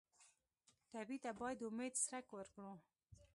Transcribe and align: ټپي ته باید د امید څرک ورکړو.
ټپي 0.91 1.17
ته 1.23 1.31
باید 1.39 1.57
د 1.59 1.61
امید 1.69 1.93
څرک 2.05 2.27
ورکړو. 2.33 2.73